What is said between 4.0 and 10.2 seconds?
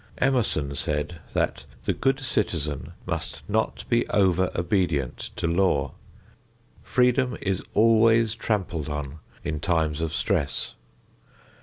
over obedient to law. Freedom is always trampled on in times of